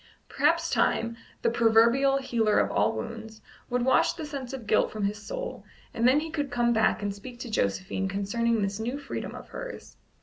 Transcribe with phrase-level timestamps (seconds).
[0.27, 5.03] Perhaps Time, the proverbial healer of all wounds, would wash the sense of guilt from
[5.03, 8.97] his soul, and then he could come back and speak to Josephine concerning this new
[8.97, 9.97] freedom of hers.